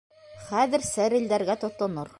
Хәҙер 0.45 0.87
сәрелдәргә 0.89 1.59
тотонор. 1.67 2.09